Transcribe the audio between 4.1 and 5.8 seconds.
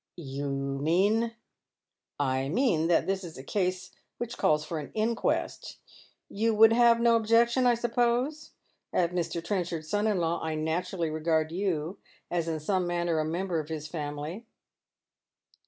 which calls for an inquest.